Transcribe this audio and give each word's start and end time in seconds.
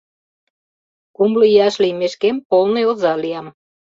Кумло 1.15 1.45
ияш 1.51 1.75
лиймешкем, 1.81 2.35
полный 2.49 2.85
оза 2.91 3.13
лиям. 3.21 3.47